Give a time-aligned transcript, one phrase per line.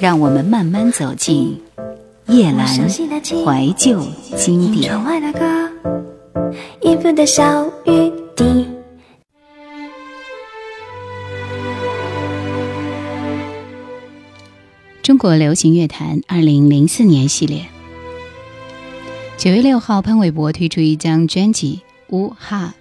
[0.00, 1.60] 让我们慢慢走进
[2.26, 4.02] 夜阑怀旧
[4.34, 4.90] 经典。
[15.02, 17.66] 中国流行乐坛二零零四年系列，
[19.36, 21.80] 九月六号，潘玮柏推出一张专辑
[22.16, 22.74] 《呜哈》，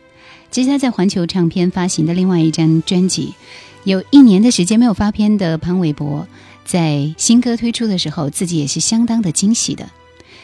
[0.49, 3.33] 接下来在环球唱片发行的另外一张专辑。
[3.83, 6.27] 有一年的时间没有发片的潘玮柏，
[6.69, 9.89] 在新歌推出的时候，自己也是相当的惊喜的。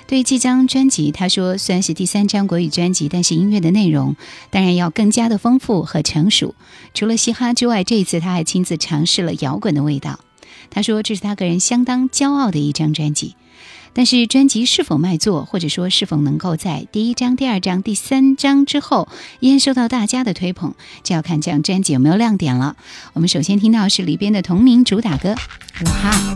[0.08, 4.16] 对这张专辑，他说虽然是第三张国语专辑，但是音乐的内容
[4.50, 6.56] 当然要更加的丰富和成熟。
[6.96, 10.20] 除了嘻哈之外，这一次他还亲自尝试了摇滚的味道。
[10.72, 13.36] 他说这是他个人相当骄傲的一张专辑。
[13.94, 19.08] 但是专辑是否卖座，或者说是否能够在第一张、第二张、第三张之后
[19.40, 20.74] 依然受到大家的推捧，
[21.04, 22.76] 就要看这张专辑有没有亮点了。
[23.14, 25.34] 我们首先听到是里边的同名主打歌
[25.82, 26.34] 《武汉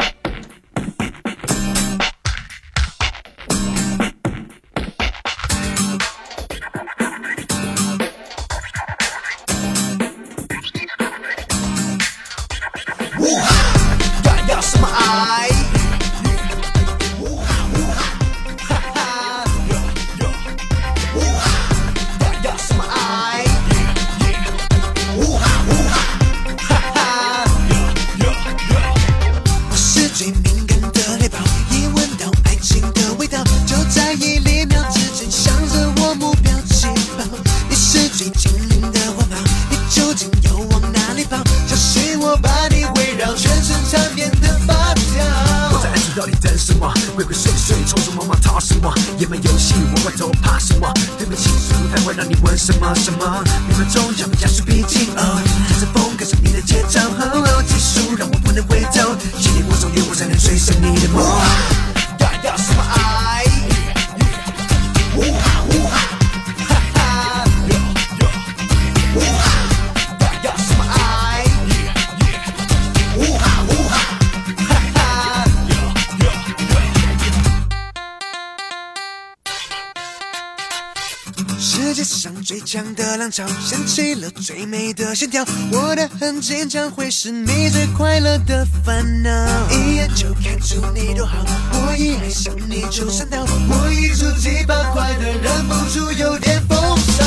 [83.29, 89.29] 强的浪潮掀起了最美的线条，我的痕迹将会是你最快乐的烦恼。
[89.71, 91.37] 一眼就看出你多好，
[91.73, 97.23] 我一爱上你就上当，我一触即发，快得忍不住有点疯傻。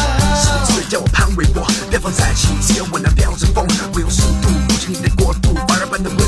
[0.67, 1.67] 是不是叫我潘玮柏？
[1.91, 6.19] 别放在心，只有我能飙着风，我用速度入侵你的国度，发热般的温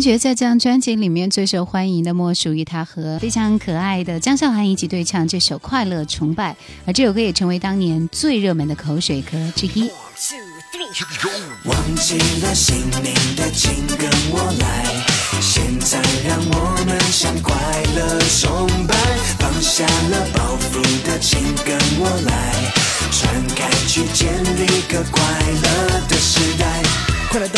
[0.00, 6.52] 觉在这张专辑里面最受欢迎的莫属于他和非常可爱的江韶涵一起对唱这首《快乐崇拜》，
[6.86, 9.90] 而这首歌也成为当年最热门的口水歌之一。
[11.64, 14.84] 忘记了姓名的请跟我来，
[15.40, 17.54] 现在让我们向快
[17.96, 18.94] 乐崇拜。
[19.38, 22.72] 放下了包袱的请跟我来，
[23.10, 25.02] 传开去建立个。
[25.10, 25.22] 快
[25.62, 25.89] 乐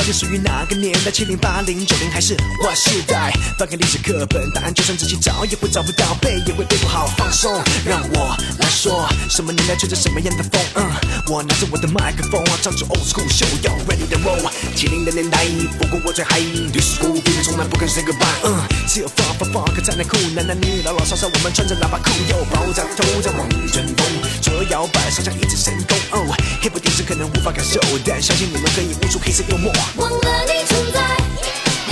[0.02, 1.12] 到底属于哪个年代？
[1.12, 3.32] 七零八零九零还是 Y 世代？
[3.56, 7.06] 翻开历史课本，答案就算仔细找也会找不到，背也会背不好。
[7.16, 10.60] 放松，让我来说，什么年代吹着什么样的风？
[10.74, 10.90] 嗯，
[11.28, 13.46] 我拿着我的麦克风，唱出 old school show
[13.86, 14.50] ready to roll。
[14.74, 15.46] 七零的年代，
[15.78, 18.42] 不过我最嗨，历史古币从来不肯 say goodbye。
[18.42, 18.58] 嗯，
[18.88, 24.04] 只有 funk funk 才能酷，男男女女老老少少，我们穿着喇叭裤，又爆炸头在往前风，
[24.40, 25.96] 左右摇摆，上下一直神功。
[26.10, 26.26] 哦
[26.60, 29.72] ，hip hop 电视可能无法感受，但相信你们可以悟出黑色幽默。
[29.96, 31.00] 忘了你存在，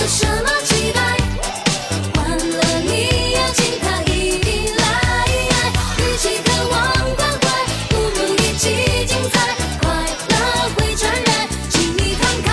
[0.01, 1.01] 有什么期待？
[2.15, 4.83] 换了你，邀请他一定来。
[5.99, 6.81] 与其渴望
[7.17, 7.45] 关怀，
[7.89, 8.65] 不如一起
[9.07, 9.35] 精彩。
[9.83, 9.89] 快
[10.29, 10.35] 乐
[10.77, 12.49] 会传染，请你慷慨。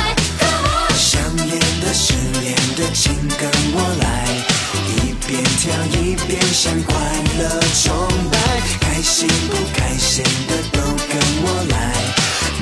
[0.97, 1.50] 想念
[1.81, 4.05] 的、失恋的，请跟我来，
[4.88, 6.93] 一边跳一边向快
[7.39, 8.38] 乐崇拜。
[8.81, 11.75] 开心不开心的都跟我来，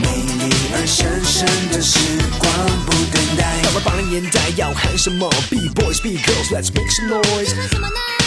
[0.02, 0.06] 美
[0.44, 0.45] 丽
[0.76, 1.98] 而深深的时
[2.38, 2.52] 光
[2.86, 3.62] 不等待。
[3.64, 8.25] 到了八零年代，要喊什么？B boys, B girls, let's make some noise。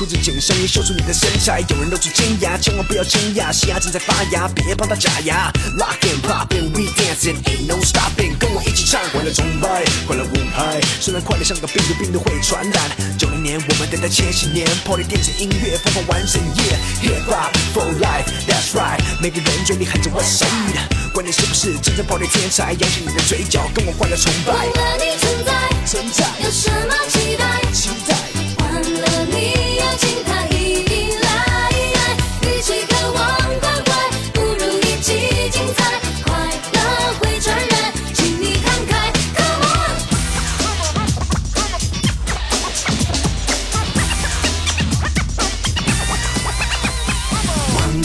[0.00, 1.60] 裤子紧上衣，秀出你的身材。
[1.68, 5.52] 有人露出尖牙，千万不要惊讶，嘻哈正在发芽，别帮它假牙。
[5.76, 10.80] Rock and pop and we dancing, ain't no stopping，跟我一起唱，快乐崇拜，快乐舞拍。
[11.02, 12.90] 虽然快乐像个病毒，病毒会传染。
[13.18, 18.98] 九零年我们等待千禧年，Party 电子音乐疯狂完整夜，Hip hop for life, that's right。
[19.20, 22.72] 每个人嘴里喊着 What's up，管你是不是真正 Party 天才？
[22.72, 24.64] 扬起你的嘴角，跟我快乐崇拜忘。
[24.64, 25.52] 了你存在，
[25.84, 27.60] 存在，有什么期待？
[27.74, 28.39] 期待。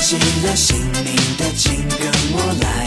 [0.06, 2.86] 起了姓名的，请跟我来。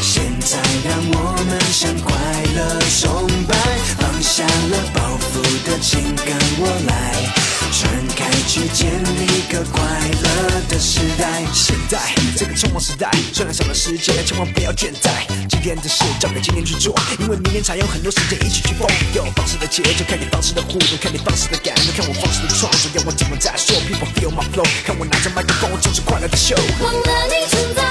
[0.00, 2.16] 现在让我们向快
[2.56, 3.54] 乐崇拜，
[3.98, 7.53] 放下了包袱的，请跟我来。
[7.74, 11.42] 传开去建立个快乐的时代。
[11.52, 11.98] 现在
[12.36, 15.26] 这个匆忙时代，虽然少了时间，千万不要倦怠。
[15.48, 18.86] 今天的事交给今天去做，因为明天才有很多时间一起去疯。
[19.12, 26.54] 有方式的节奏，看你方式的互动，看你方式的感动，看我方式的创作，要我怎么再说？People feel my flow，看我拿着麦克风，就是快乐的秀。
[26.80, 27.82] 忘了你存在，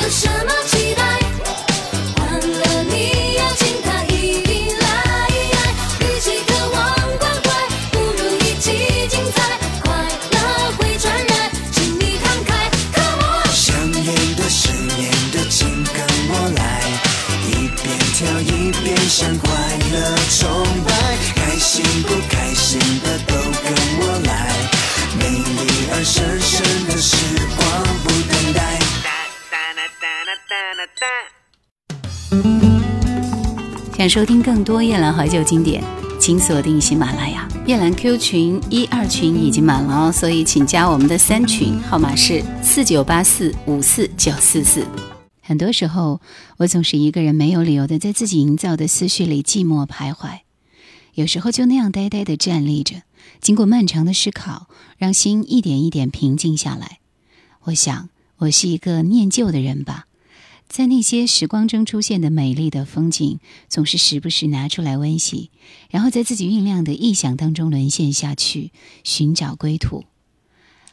[0.00, 1.41] 有什么期待？
[26.02, 27.16] 丽而神圣的时
[27.54, 27.68] 光
[28.02, 28.78] 不等待。
[33.96, 35.80] 想收听更多夜兰怀旧经典，
[36.18, 37.48] 请锁定喜马拉雅。
[37.66, 44.84] 夜兰 Q 群一二群已经满了哦，所以请加我们的三群，号码是四九八四五四九四四。
[45.40, 46.20] 很多时候，
[46.56, 50.40] 我总是一个人没有理由的在自己营造的思绪里寂寞徘徊，
[51.14, 53.02] 有时候就那样呆呆的站立着，
[53.40, 57.00] 经过漫长的思考，让心一点一点平静下来。
[57.64, 60.06] 我想，我是一个念旧的人吧。
[60.68, 65.50] 在那些时光中出现的美丽的风景，总是时不时拿出来温习，
[65.90, 68.72] 然后在自己酝酿的臆想当中沦陷下去，
[69.04, 70.04] 寻找归途。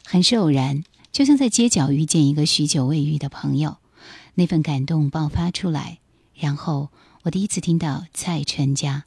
[0.04, 3.78] 很是偶然，就像在街角遇见一个许久未遇的朋友，
[4.34, 5.98] 那份感动爆发出来，
[6.34, 6.90] 然后
[7.22, 9.04] 我第一次听到蔡淳佳。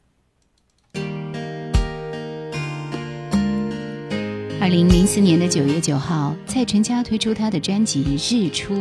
[4.64, 8.74] 二零零四年的九月九号，蔡淳佳推出她的专辑《日出》。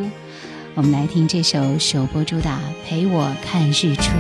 [0.76, 2.58] 我们来听这首首播主打
[2.88, 4.14] 《陪我看日出》。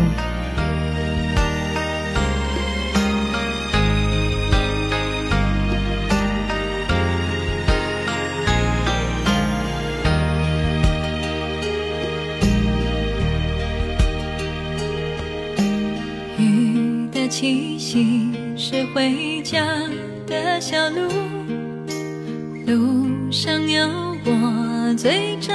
[25.03, 25.52] 最真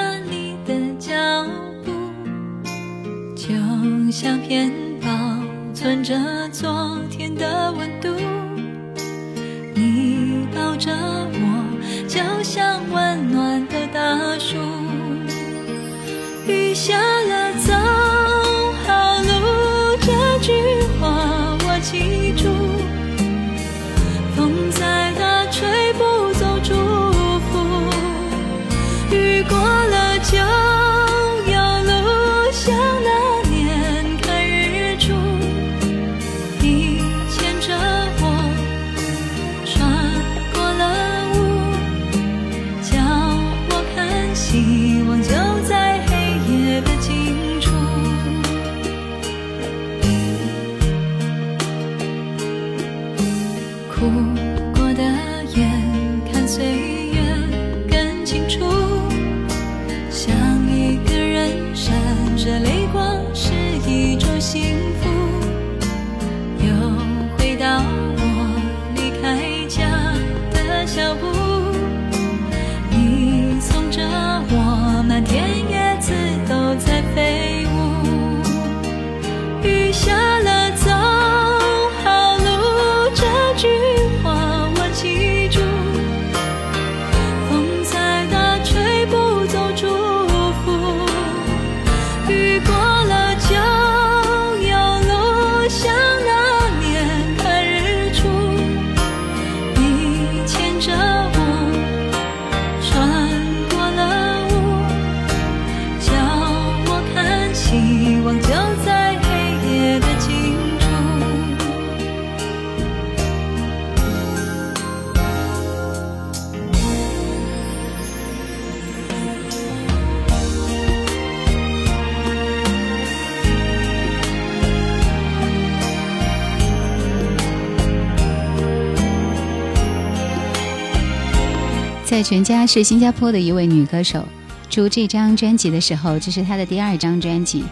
[132.19, 134.27] 在全家是新加坡的一位女歌手，
[134.69, 137.63] 出这张专辑的时候，这是她的第二张专辑，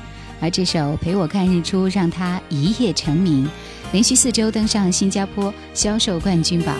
[0.41, 3.51] 而这首《陪我看日出》让她一夜成名，
[3.91, 6.77] 连续四周登上新加坡销售冠军榜。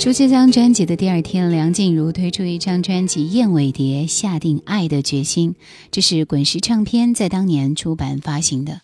[0.00, 5.56] 出这张专辑的第二天，梁静茹推出一张专辑《燕尾蝶》，下定爱的决心。
[5.90, 8.80] 这是滚石唱片在当年出版发行的。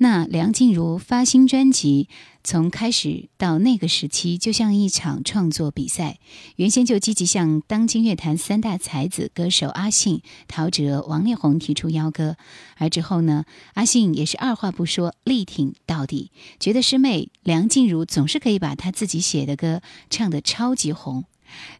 [0.00, 2.08] 那梁静茹发新专辑，
[2.44, 6.20] 从开始到那个时期，就像一场创作比赛。
[6.54, 12.36] 原先就积极向当今乐坛三大才子歌手阿信、陶喆、王力宏提出邀歌，
[12.76, 21.24] 而之后呢，阿信也是二话不说，力挺到底，觉得师妹梁静茹总是可以把她自己写的歌唱得超级红。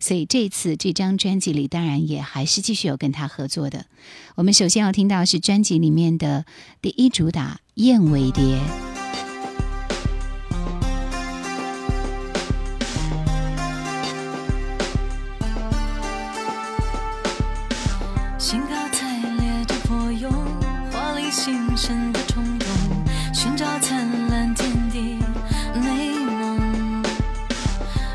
[0.01, 3.85] 所以这次这张专辑里，当然也还是继续有跟他合作的。
[4.35, 6.47] 我们首先要听到是专辑里面的
[6.81, 8.43] 第一主打《燕尾蝶》。
[18.37, 19.07] 兴高采
[19.39, 20.29] 烈的破蛹，
[20.91, 22.67] 华丽新生的冲动，
[23.33, 25.21] 寻找灿烂天地
[25.81, 27.01] 美梦。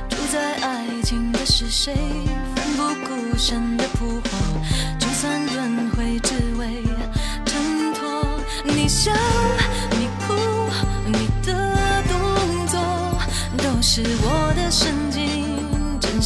[0.09, 1.95] 主宰爱情的是谁？
[2.53, 3.72] 奋不顾身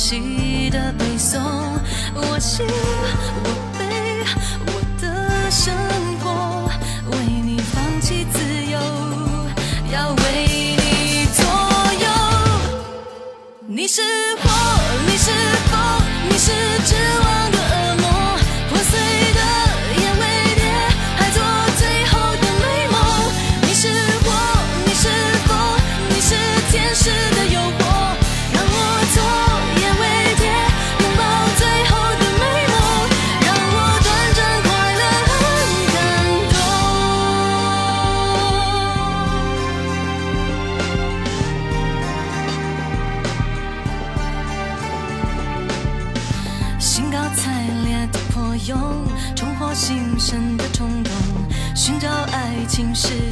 [0.10, 1.38] 记得背诵。
[2.16, 2.66] 我心，
[3.44, 3.84] 我悲，
[4.68, 4.72] 我
[5.02, 5.76] 的生
[6.22, 6.72] 活，
[7.12, 8.40] 为你放弃自
[8.72, 8.80] 由，
[9.92, 10.48] 要为
[10.78, 11.44] 你左
[12.00, 12.08] 右。
[13.68, 14.02] 你是
[14.38, 14.50] 火，
[15.08, 15.30] 你是
[15.70, 15.78] 风，
[16.30, 16.54] 你是
[16.86, 16.96] 指
[17.26, 17.47] 望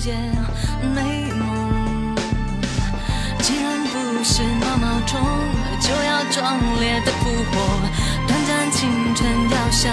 [0.05, 0.13] 些
[0.93, 2.15] 美梦。
[3.41, 5.19] 既然不是毛毛虫，
[5.81, 7.55] 就要壮烈的扑火，
[8.27, 9.91] 短暂青春要像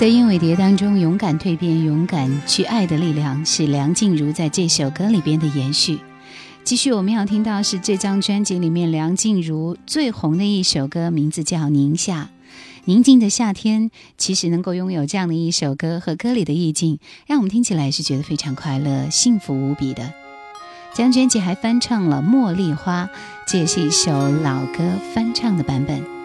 [0.00, 5.98] 在燕尾蝶当中，勇敢蜕变、勇敢去爱的力量，是梁静茹在这首歌里边的延续。
[6.64, 12.22] 继续，我们要听到是这张专辑里面梁静茹最红的一首歌，名字叫《宁夏》。
[12.86, 20.10] 宁静的夏天，其实能够拥有这样的一首歌和歌里的意境，让我们听起来是觉得非常快乐、幸福无比的。
[20.94, 23.04] 张专辑还翻唱了《茉莉花》，
[23.46, 26.19] 这也是一首老歌翻唱的版本。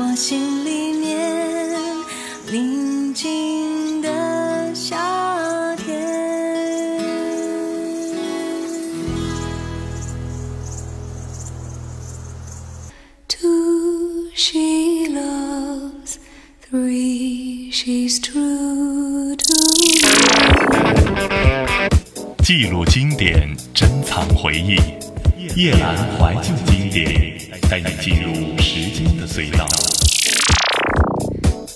[0.00, 1.18] 我心里面，
[2.52, 5.98] 宁静的夏天。
[13.26, 16.18] Two she loves,
[16.70, 19.54] three she's true to.
[22.44, 24.76] 记录经典，珍藏回忆，
[25.56, 26.54] 夜阑怀旧
[27.68, 29.66] 带你进入时间的隧道。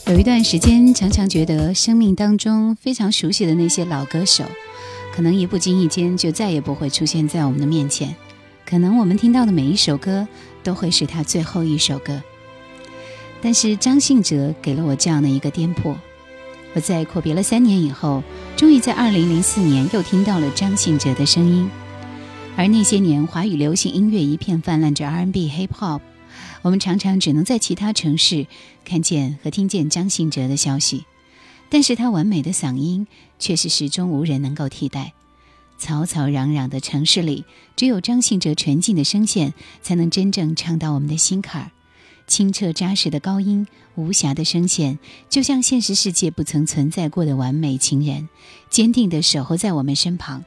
[0.07, 4.45] 有一段时间，常常觉得生命当中非常熟悉的那些老歌手，
[5.15, 8.15] 可能一不经意间就再也不会出现在我们的面前。
[8.67, 10.27] 可能我们听到的每一首歌，
[10.63, 12.23] 都会是他最后一首歌。
[13.41, 15.95] 但是张信哲给了我这样的一个颠簸。
[16.75, 18.23] 我在阔别了三年以后，
[18.57, 21.69] 终于在2004年又听到了张信哲的声音。
[22.55, 26.01] 而那些年，华语流行音乐一片泛滥着 R&B、Hip Hop，
[26.61, 28.47] 我们常常只能在其他城市
[28.85, 31.05] 看见和听见张信哲的消息，
[31.71, 35.13] 但是他完美的嗓音却是始终无人能够替代。
[35.81, 41.71] 嘈嘈嚷嚷的城市里，只有张信哲纯净的声线，才能真正唱到我们的心坎儿。
[42.29, 48.29] 清澈扎实的高音，无瑕的声线，就像现实世界不曾存在过的完美情人，
[48.71, 50.45] 坚定地守候在我们身旁。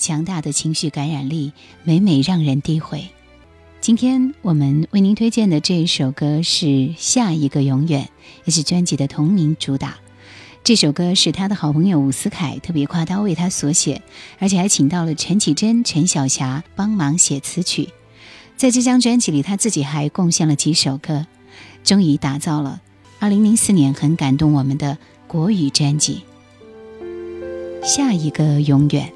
[0.00, 1.52] 强大的情绪感染力，
[1.84, 3.04] 每每让人低回。
[3.82, 8.04] 今天我们为您推荐的这一首歌是《下一个永远》，
[8.46, 9.98] 也是专辑的同名主打。
[10.64, 14.00] 这首歌是他的好朋友伍思凯特别夸刀为他所写，
[14.38, 17.90] 而且还请到了陈绮贞、陈小霞帮忙写词曲。
[18.56, 21.26] 在这张专辑里，他自己还贡献了几首歌，
[21.84, 22.80] 终于打造了
[23.20, 26.22] 2004年很感动我们的国语专辑
[27.86, 29.12] 《下一个永远》。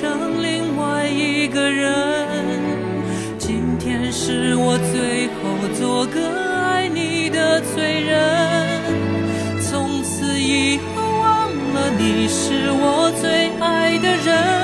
[0.00, 1.90] 成另外一个人，
[3.36, 6.20] 今天是我最后做个
[6.54, 8.80] 爱你的罪人。
[9.60, 14.57] 从此以后，忘了你是我最爱的人，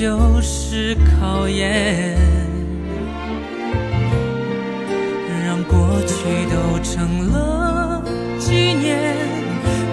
[0.00, 2.16] 就是考验，
[5.44, 8.02] 让过去都成了
[8.38, 9.14] 纪念，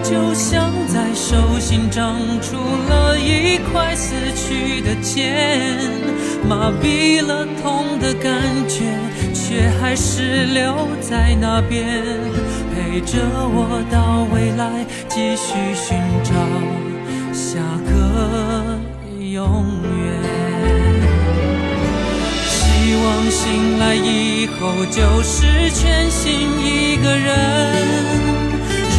[0.01, 2.55] 就像在手心长出
[2.87, 5.35] 了一块死去的茧，
[6.47, 8.31] 麻痹了痛的感
[8.65, 8.85] 觉，
[9.33, 11.85] 却还是留在那边。
[12.73, 16.31] 陪着我到未来，继续寻找
[17.33, 17.59] 下
[23.47, 27.31] 醒来以后就是全新一个人，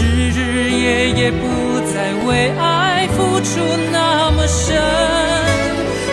[0.00, 3.60] 日日夜夜不再为爱付出
[3.92, 4.74] 那么深。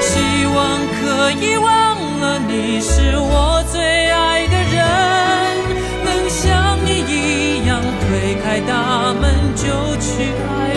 [0.01, 3.79] 希望可以忘了你是我最
[4.11, 4.83] 爱的人，
[6.03, 9.23] 能像你一样推开大门
[9.55, 9.63] 就
[9.95, 10.75] 去爱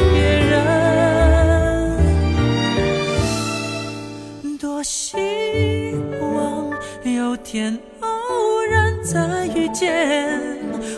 [7.50, 8.08] 天偶
[8.70, 10.38] 然再遇见，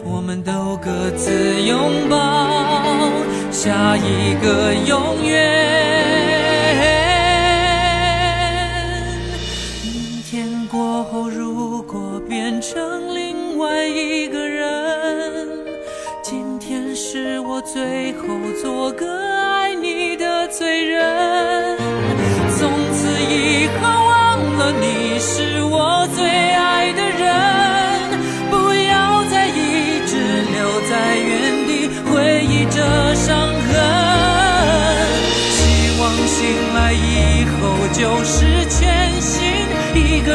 [0.05, 3.09] 我们都各自拥抱
[3.53, 5.49] 下一个永远。
[9.85, 15.49] 明天过后，如果变成另外一个人，
[16.21, 18.27] 今天是我最后
[18.61, 21.79] 做个爱你的罪人。
[22.59, 25.50] 从此以后，忘了你是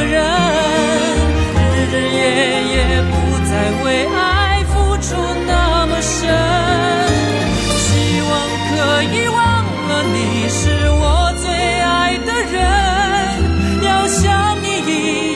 [0.06, 0.13] 人，
[1.74, 2.18] 日日夜
[2.74, 2.76] 夜
[3.12, 3.13] 不
[3.46, 3.52] 再
[3.84, 5.08] 为爱付出
[5.48, 6.15] 那么深。
[7.78, 7.88] 希
[8.22, 8.32] 望
[8.70, 9.38] 可以忘
[9.88, 10.15] 了你
[10.50, 10.54] 是
[10.89, 11.04] 我
[11.41, 11.46] 最
[11.82, 12.56] 爱的人，
[13.84, 14.24] 要像
[14.62, 14.91] 你一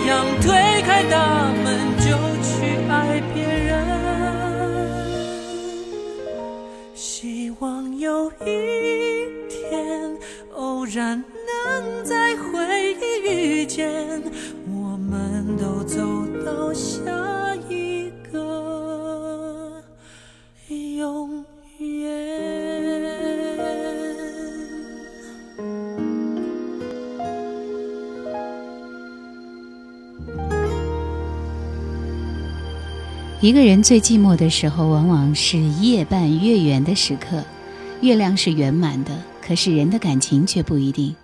[0.07, 0.47] 样推
[0.83, 1.15] 开大
[1.63, 1.67] 门
[1.99, 2.07] 就
[2.43, 2.49] 去
[2.89, 3.69] 爱别人。
[6.95, 8.47] 希望有一
[9.49, 10.17] 天
[10.55, 14.21] 偶然能在回忆遇见，
[15.83, 15.99] 走
[16.45, 19.81] 到下一个
[20.97, 21.43] 永
[21.79, 22.09] 远。
[33.41, 37.41] 一个人最寂寞的时候，往往是夜半月圆的时刻。
[38.01, 39.11] 月亮是圆满的，
[39.41, 41.15] 可是人的感情却不一定。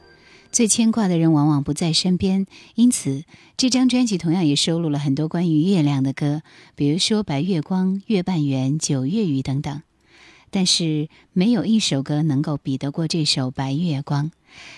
[0.56, 3.26] 最牵挂的人往往不在身边，因此
[3.58, 6.44] 这张专辑同样也收录了很多关于月亮的歌，
[6.76, 9.82] 比如说《白月光》《月半圆》《九月雨》等等。
[10.52, 14.28] 但是没有一首歌能够比得过这首《白月光》。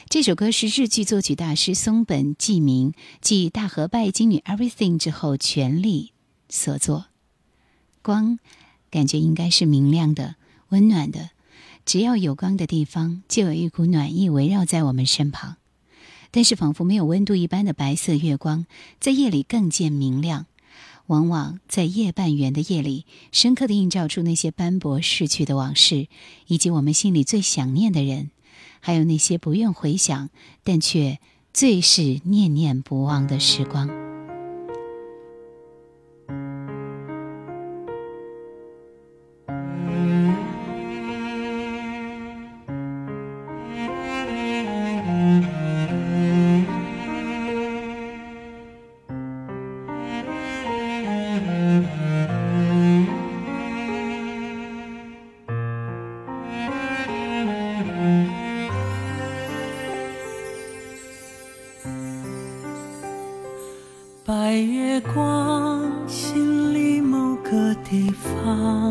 [0.09, 6.11] 这首歌是日剧作曲大师松本纪明继《大和拜金女 Everything》之后全力
[6.49, 7.05] 所作。
[8.01, 8.39] 光，
[8.89, 10.37] 感觉应该是明亮的、
[10.69, 11.29] 温暖的。
[11.85, 15.56] 只要有光的地方，就有一股暖意围绕在我们身旁。
[16.37, 18.67] 但是，仿佛没有温度一般的白色月光，
[18.99, 20.45] 在夜里更见明亮。
[21.07, 26.07] 往往在夜半圆的夜里，深刻的映照出那些斑驳逝去的往事，
[26.45, 28.29] 以及我们心里最想念的人，
[28.81, 30.29] 还有那些不愿回想，
[30.63, 31.17] 但却
[31.55, 34.06] 最是念念不忘的时光。
[64.97, 68.86] 月光心里某个地方。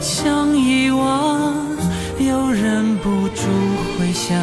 [0.00, 1.54] 想遗忘，
[2.18, 3.46] 又忍不住
[3.96, 4.36] 回想。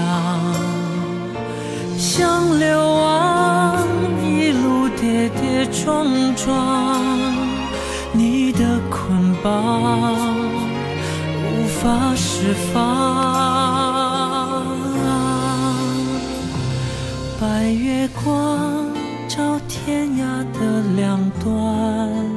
[1.97, 3.77] 想流亡，
[4.23, 7.03] 一路跌跌撞撞，
[8.13, 10.23] 你的捆绑
[11.43, 12.75] 无法释放。
[17.39, 18.87] 白月光
[19.27, 20.21] 照天涯
[20.57, 22.36] 的两端。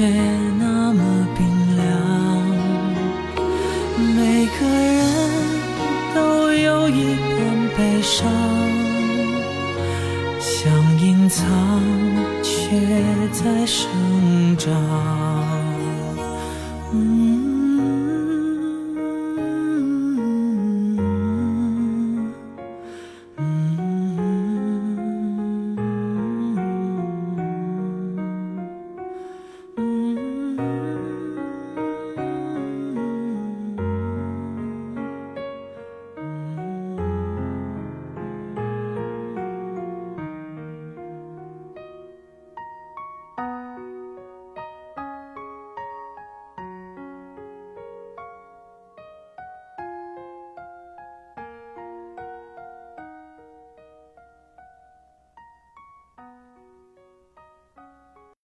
[0.00, 0.06] 却
[0.58, 1.86] 那么冰凉。
[4.16, 4.98] 每个人
[6.14, 8.26] 都有一段悲伤
[10.40, 11.44] 想隐藏
[12.42, 12.80] 却
[13.30, 13.90] 在生
[14.56, 15.19] 长。